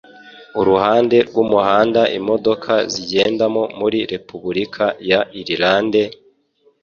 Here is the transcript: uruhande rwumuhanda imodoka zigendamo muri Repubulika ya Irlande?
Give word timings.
uruhande 0.59 1.17
rwumuhanda 1.27 2.01
imodoka 2.19 2.73
zigendamo 2.93 3.63
muri 3.79 3.99
Repubulika 4.13 4.85
ya 5.09 5.19
Irlande? 5.41 6.01